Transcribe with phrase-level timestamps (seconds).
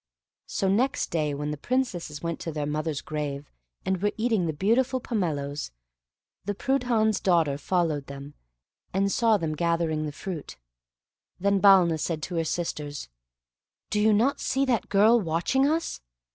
[0.47, 3.51] So next day, when the Princesses went to their mother's grave,
[3.85, 5.69] and were eating the beautiful pomeloes,
[6.43, 8.33] the Prudhan's daughter followed them,
[8.95, 10.57] and saw them gathering the fruit.
[11.39, 13.09] Then Balna said to her sisters,
[13.91, 16.01] "Do you not see that girl watching us?